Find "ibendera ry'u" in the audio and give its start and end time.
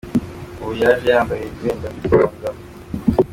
1.47-2.15